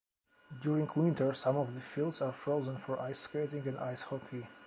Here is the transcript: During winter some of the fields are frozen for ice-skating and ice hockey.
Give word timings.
During 0.63 0.89
winter 0.95 1.31
some 1.35 1.57
of 1.57 1.75
the 1.75 1.79
fields 1.79 2.23
are 2.23 2.31
frozen 2.33 2.79
for 2.79 2.99
ice-skating 2.99 3.67
and 3.67 3.77
ice 3.77 4.01
hockey. 4.01 4.47